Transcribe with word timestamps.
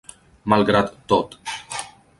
Malgrat 0.53 0.97
tot. 1.13 1.39